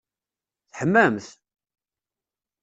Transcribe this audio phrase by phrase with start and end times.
[0.69, 1.27] Teḥmamt!